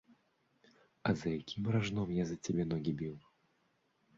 [1.09, 3.15] А за якім ражном я з-за цябе ногі біў?